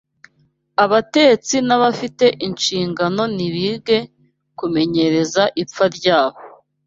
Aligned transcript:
Abatetsi 0.83 1.55
n’abafite 1.67 2.25
inshingano 2.47 3.23
nibige 3.35 3.97
kumenyereza 4.59 5.43
ipfa 5.61 5.85
ryabo 5.97 6.39